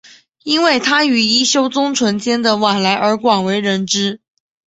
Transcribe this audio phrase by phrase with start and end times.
[0.41, 4.19] 因为他与一休宗纯间的往来而广为人知。